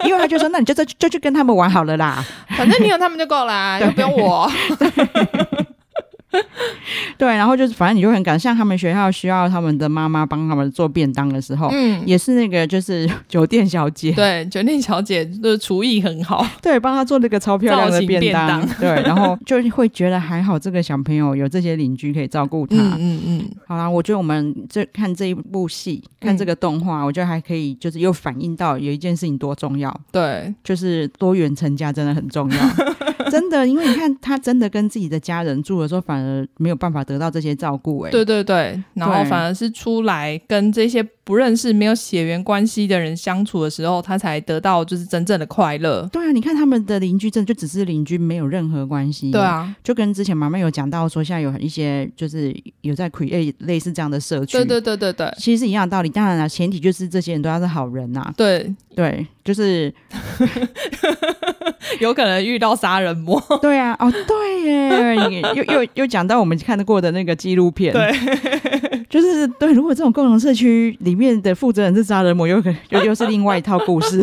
[0.05, 2.25] 因为他就说，那你就就就去跟他们玩好了啦，
[2.57, 4.51] 反正你有他们就够啦，又不用我。
[7.19, 23.51] 对，然后就是反正你就很感，像他们学校需要他们的妈妈帮他们做便当的时候，嗯，也是那个就是 酒店小姐，对，酒店小姐的厨艺很好， 对，帮他做那个超漂亮的便当，便当对，然后就会觉得还好，这个小朋友有这些邻居可以照顾他，嗯嗯，嗯。
[23.67, 32.57] 好啦，我觉得我们这看这一部戏，看这个动画，嗯，我觉得还可以，就是又反映到有一件事情多重要，对，就是多元成家真的很重要。
[33.31, 38.01] 真的，因为你看，他真的跟自己的家人住的时候，反而没有办法得到这些照顾。
[38.01, 46.09] 哎，对对对，然后反而是出来跟这些不认识、没有血缘关系的人相处的时候，他才得到就是真正的快乐。
[46.13, 49.31] 对啊，你看他们的邻居，真的就只是邻居，没有任何关系。
[49.31, 54.59] 对啊，就跟之前妈妈有讲到说，现在有一些就是有在 create 类似这样的社区。
[54.59, 56.09] 对对对对对，其实是一样的道理。
[56.09, 58.35] 当然了，前提就是这些人都要是好人呐、啊。
[58.37, 59.93] 对对，就是
[62.01, 63.43] 有可能遇到杀人魔。
[63.61, 65.15] 对啊，哦，对耶，
[65.55, 68.13] 又又又讲到我们看过的那个纪录片，对，
[69.11, 69.73] 就是对。
[69.73, 74.23] 如果这种共同社区里面的负责人是杀人魔，又可又又是另外一套故事。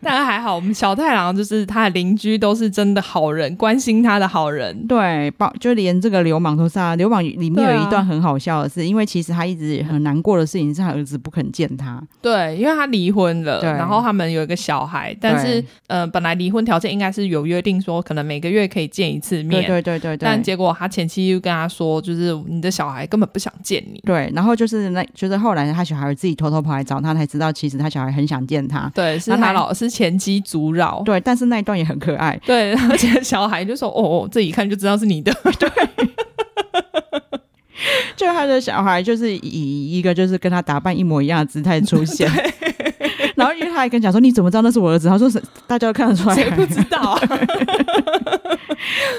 [0.00, 4.86] 但还好，我们小太郎就是他的邻居都是真的好人，关心他的好人。
[4.86, 6.96] 对，包就连这个流氓都杀。
[6.96, 12.02] 流氓里面有一段很好笑的是，因为其实他一直很难过的事情是他儿子不肯见他。
[12.22, 17.94] 对，因为他离婚了，然后他们有一个小孩，但是呃，本来离婚条件应该是有约定说。
[18.04, 24.00] 可能每个月可以见一次面，对对对对，但结果他前妻又跟他说，就是你的小孩根本不想见你。
[24.04, 28.90] 对，然后就是那，就是后来他小孩自己偷偷跑来找他，才知道其实他小孩很想见他。
[28.94, 31.02] 对，是他老是前妻阻扰。
[31.04, 32.38] 对，但是那一段也很可爱。
[32.44, 35.32] 对， 而且小孩就说：“哦哦，这一看就知道是你的。
[35.58, 35.70] ”对，
[38.16, 42.30] 就他的小孩就是以一个就是跟他打扮一模一样的姿态出现。
[43.36, 45.08] 然后因为他还跟讲说，你怎么知道那是我儿子？
[45.08, 47.20] 他说是大家都看得出来，谁不知道啊？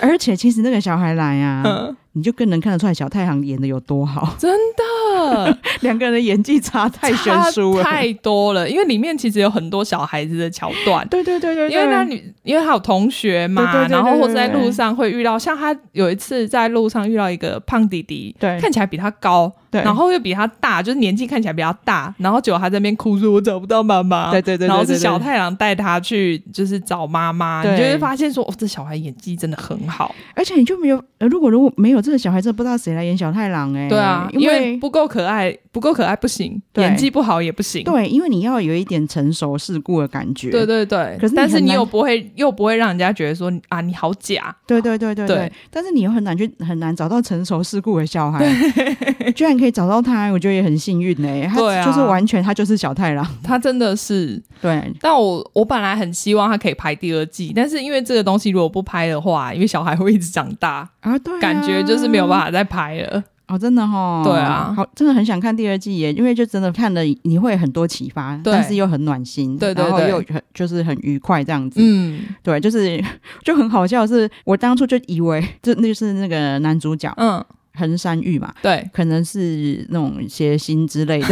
[0.01, 1.64] 而且其实那个小孩来啊。
[1.66, 8.70] 嗯你就更能看得出来小太阳演的有多好，真的，两个人的演技差太悬殊了，太多了。
[8.70, 33.89] 因为里面其实有很多小孩子的桥段，对对对对，因为那女，因为他有同学嘛，然后或者在路上会遇到，像他有一次在路上遇到一个胖弟弟，对，看起来比他高，对，然后又比他大，就是年纪看起来比较大，然后结果他在那边哭说：“我找不到妈妈。”对对对，然后是小太郎带他去，就是找妈妈，你就会发现说：“哦，这小孩演技真的很好。”而且你就没有，如果如果没有这个小孩，真的不知道谁来演小太郎哎、欸。
[33.89, 37.84] 对啊，因为，不够可爱，不够可爱不行，演技不好也不行。
[37.84, 40.49] 对，因为你要有一点成熟世故的感觉。
[40.49, 41.17] 对对对。
[41.19, 44.55] 可是，但是你又不会，又不会让人家觉得说啊，你好假。
[44.67, 45.36] 对对对对对。
[45.36, 48.45] 对但是你又很难去很难找到成熟世故的小孩，
[49.36, 51.47] 居然可以找到他，我觉得也很幸运哎、欸。
[51.47, 54.41] 他就是完全，他就是小太郎， 他真的是。
[54.61, 54.91] 对。
[55.01, 63.24] 但我我本来很希望他可以拍第二季，但是因为这个东西如果不拍的话，因为小孩会一直长大啊，对啊，感觉就是没有办法再拍了。
[63.47, 72.99] 哦，真的哈，对啊，好，真的很想看第二季耶，因为就真的看了你会很多启发，但是又很暖心，对，对，对，然后又很就是很愉快这样子，嗯，对，就是
[73.45, 77.45] 就很好笑，是我当初就以为就那就是那个男主角，嗯，
[77.76, 81.28] 横山玉嘛，对，可能是那种谐星之类的，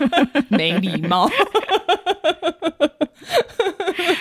[0.48, 1.28] 没礼貌。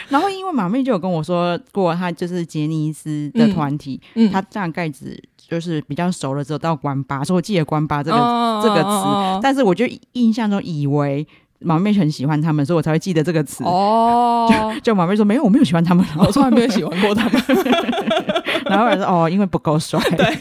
[0.10, 11.26] 然后因为马妹就有跟我说过，她就是杰尼斯的团体，嗯嗯、他大概只就是比较熟了之后到关八，所以我记得关八这个、哦、这个词，哦、但是我就印象中以为
[11.60, 13.64] 马妹很喜欢他们，所以我才会记得这个词。
[13.64, 17.42] 哦，就就马妹说没有，我没有喜欢他们，我从来没有喜欢过他们。
[18.66, 19.98] 然后我说哦，因为不够帅。
[20.18, 20.38] 对。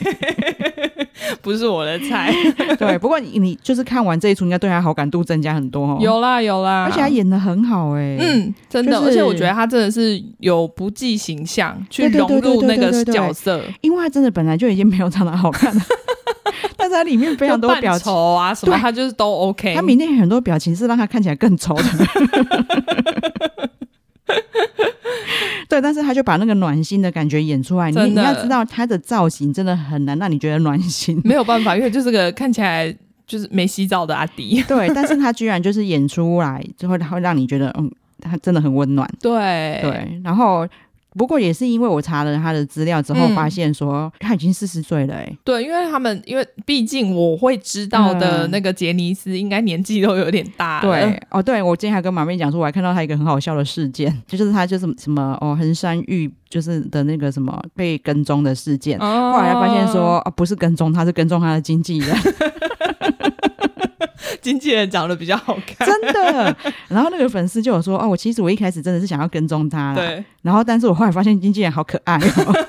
[1.42, 2.32] 不是我的菜，
[2.78, 2.98] 对。
[2.98, 5.98] 不过你你就是看完这一出，应该对他好感度增加很多哦。
[6.00, 8.92] 有啦有啦，而且他演的很好哎、欸，嗯，真的。
[8.92, 15.82] 就是、而且我觉得他真的是有不计形象去融入那个角色，因为他真的本来就已经没有长得好看了，
[16.76, 19.74] 但是他里面非常多表情啊什么，他就是都 OK。
[19.74, 21.84] 他里面很多表情是让他看起来更丑的。
[25.70, 27.90] 对，但是他就把那个暖心的感觉演出来。
[27.90, 31.18] 你你要知道，他的造型真的很难让你觉得暖心。
[31.24, 32.94] 没有办法，因为就是个看起来
[33.26, 34.62] 就是没洗澡的阿迪。
[34.64, 37.90] 对，但是他居然就是演出来，就会会让你觉得，嗯，
[38.20, 39.08] 他真的很温暖。
[39.20, 40.66] 对对，然后
[41.16, 45.14] 不过也是因为我查了他的资料之后，发现说他已经四十岁了。
[45.14, 50.80] 哎，对，因为他们因为毕竟我会知道的那个杰尼斯应该年纪都有点大。
[50.80, 62.16] 对，哦，对，我今天还跟马妹讲说，我还看到他一个很好笑的事件， 就是他就是什么哦，横山玉就是的那个什么被跟踪的事件，后来发现说啊，不是跟踪，他是跟踪他的经纪人。
[64.40, 66.56] 经纪人长得比较好看，真的。
[66.88, 70.22] 然后那个粉丝就有说：“哦，我其实我一开始真的是想要跟踪他，对。
[70.42, 72.66] 然后，但是我后来发现经纪人好可爱哦，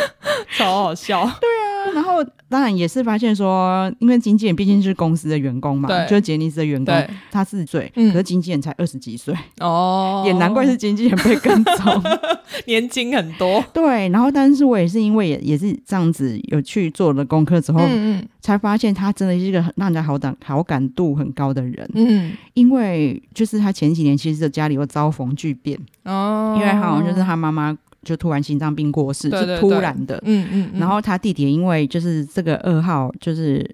[0.56, 1.22] 超好笑。
[1.40, 6.94] 对啊，然后。”当然也是发现说，因为经纪人毕竟是公司的员工嘛，对就是杰尼斯的员工，
[7.30, 12.02] 他四十岁，可是经纪人才二十几岁，哦，也难怪是经纪人被跟踪，
[12.66, 13.64] 年轻很多。
[13.72, 21.90] 对，然后但是我也是因为也也是这样子有去做了功课之后，嗯嗯才发现他真的是一个让人家好感好感度很高的人。
[21.94, 27.74] 嗯，因为就是他前几年其实家里又遭逢巨变，哦，因为好像就是他妈妈。
[28.02, 30.16] 就突然心脏病过世，是突然的。
[30.24, 33.68] 嗯嗯，嗯，然后他弟弟因为就是这个噩耗，就是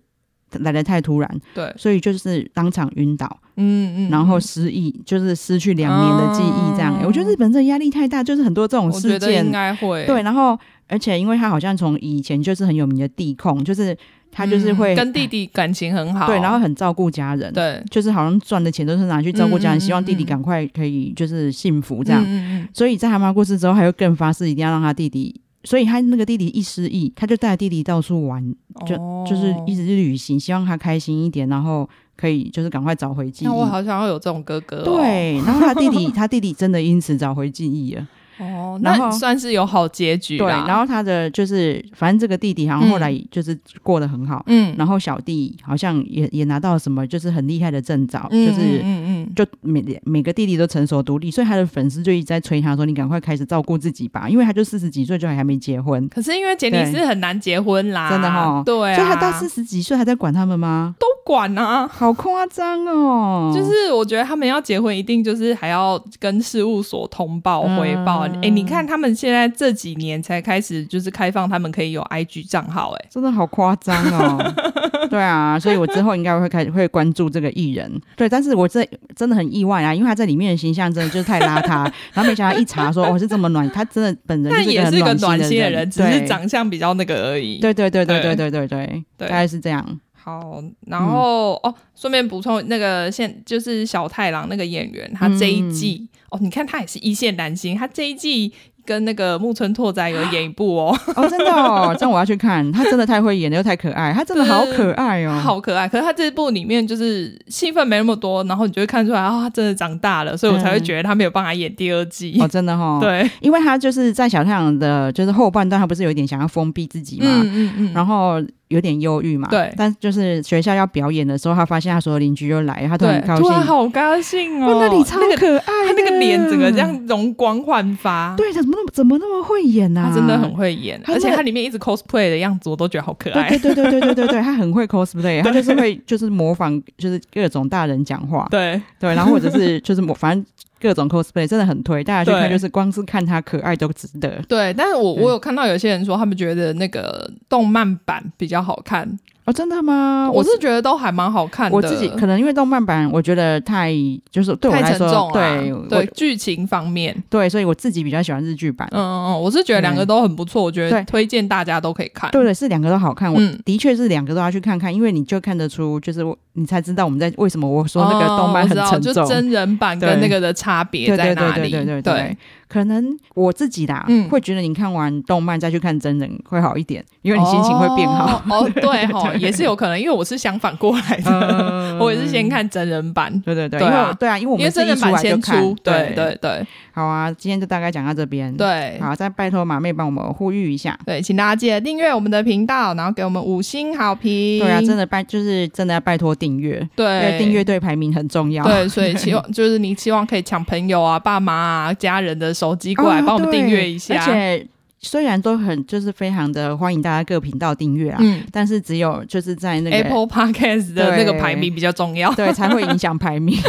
[0.61, 3.41] 来的太突然，对，所以就是当场晕倒。
[3.57, 6.95] 嗯嗯，然后失忆，就是失去两年的记忆，这样。
[7.01, 10.05] 嗯、我觉得日本这压力太大，就是很多这种事件应该会。
[10.07, 13.97] 对，然后而且因为他好像从以前就是很有名的地控，就是。
[14.31, 22.23] 他就是会、嗯、跟弟弟感情很好，对，然后很照顾家人，对，就是好像赚的钱都是拿去照顾家人，嗯嗯嗯、希望弟弟赶快可以就是幸福这样。
[22.23, 28.55] 嗯嗯嗯、所以在他妈过世之后，他又更发誓一定要让他弟弟，所以他那个弟弟一失忆，他就带弟弟到处玩，
[28.87, 33.49] 就、哦、就是一直去旅行，希望他开心一点，然后可以就是赶快找回记忆。
[33.49, 38.07] 那我好想要有这种哥哥、哦，对，然后他弟弟， 他弟弟真的因此找回记忆了。
[38.39, 40.39] 哦，那算是有好结局。
[40.39, 44.45] 对，然后他的就是，反正这个弟弟好像后来就是过得很好。
[44.47, 56.09] 嗯，然后小弟好像也也拿到了什么，就是很厉害的证照，嗯、就是嗯嗯，就每每个弟弟都成熟独立，所以他的粉丝就一直在催他说：“你赶快开始照顾自己吧。”因为他就四十几岁就还还没结婚。
[56.09, 58.63] 可是因为杰尼斯很难结婚啦，真的哈。
[58.65, 60.95] 对啊，所以他到四十几岁还在管他们吗？
[60.99, 63.53] 都管啊，好夸张哦！
[63.55, 68.28] 就是我觉得他们要结婚，一定就是还要跟事务所通报汇报。
[68.29, 74.55] 哎、嗯欸，你看他们现在这几年才开始，就是开放他们可以有 IG 账号，哎，真的好夸张哦！
[75.11, 77.91] 对啊，所以我之后应该会开始会关注这个艺人。
[78.17, 87.59] 对，但是我这真的很意外啊，因为他在里面的形象真的就是太邋遢， 然后没想到一查说哦是这么暖，他真的本人也是一个暖心的人，只是长相比较那个而已。
[87.59, 90.01] 对对对对对对对对，对，大概是这样。
[90.23, 98.53] 好，然后、嗯、哦，顺便补充，那个现就是小太郎那个演员，他这一季、嗯、哦，你看他也是一线男星，他这一季。
[98.89, 105.87] 跟那个木村拓哉有演一部哦，哦，真的哦，这样我要去看，他真的太会演了，又太可爱，他真的好可爱哦，好可爱。
[105.87, 112.35] 可是他这部里面就是戏份没那么多，然后你就会看出来，哦，他真的长大了，所以我才会觉得他没有办法演第二季。
[112.41, 118.43] 哦，真的哈、哦， 对，因为他就是在小太阳的，就是后半段，他不是有点想要封闭自己嘛，嗯嗯嗯，然后。
[118.69, 130.07] 有点忧郁嘛，对，但就是学校要表演的时候，他发现他所有邻居又来，他都很高兴，好高兴哦，那里超可爱，他那个脸整个这样容光焕发，对，怎么那么怎么那么会演呢？
[130.09, 133.49] 他真的很会演，而且他里面一直 cosplay 的样子，我都觉得好可爱。
[133.49, 138.81] 对对对对对对对， 他很会 cosplay，他就是会就是模仿就是各种大人讲话，对。
[139.01, 140.45] 对，然后或者是就是模反正。
[140.81, 144.41] 各种 cosplay 真的很推，大家去看就是光是看他可爱都值得。
[144.49, 149.19] 对，但是我我有看到有些人说，他们觉得那个动漫版比较好看。
[149.49, 150.31] 哦，真的吗？
[150.31, 151.75] 我是觉得都还蛮好看的。
[151.75, 153.91] 我自己可能因为动漫版，我觉得太
[154.31, 158.87] 就是对我来说，太沉重对对剧情方面，对，所以我自己比较喜欢日剧版。
[158.93, 162.31] 嗯嗯嗯，我是觉得两个都很不错，我觉得推荐大家都可以看。
[162.31, 163.33] 对对，是两个都好看。
[163.33, 166.23] 我的确是两个都要去看看，因为你就看得出，就是
[166.53, 171.71] 你才知道我们在为什么我说那个动漫很沉重，就真人版跟那个的差别在哪里？
[171.71, 172.37] 对对对对。
[172.69, 178.43] 可能我自己啦，嗯，会觉得你看完动漫再去看真人会好一点，因为你心情会变好。
[178.49, 183.33] 哦， 对哈，也是有可能，因为我是相反过来的， 我也是先看真人版。
[183.41, 186.67] 对对对，因为对啊，因为我们真人版先出，对对对。
[186.99, 188.53] 好啊，今天就大概讲到这边。
[188.57, 190.99] 对，好，再拜托马妹帮我们呼吁一下。
[191.07, 194.59] 对，请大家记得订阅我们的频道，然后给我们五星好评。
[194.59, 196.85] 对啊，真的拜，就是真的要拜托订阅。
[196.97, 198.65] 对，订阅对排名很重要。
[198.65, 204.67] 对，所以 希望就是你希望可以抢朋友啊、爸妈啊、家人的手机过来帮我们订阅一下，而且
[205.01, 213.57] 虽然都很就是非常的欢迎大家各频道订阅啊，嗯，但是只有就是在那个 Apple Podcast 的那个排名比较重要，对，才会影响排名。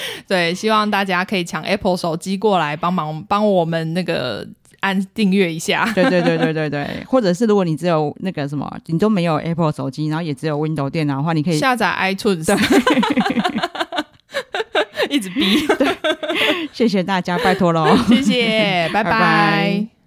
[0.26, 4.46] 对，希望大家可以抢 Apple 手机过来帮忙帮我们那个
[4.80, 12.46] 按订阅一下，对对对对对对， 或者是如果你只有那个什么，你都没有 Apple 手机，然后也只有 Windows 电脑的话，你可以下载 iTunes。
[15.08, 15.96] 一直逼，对，
[16.70, 19.10] 谢谢大家，拜托喽，谢谢，拜拜。
[19.10, 19.97] 拜拜。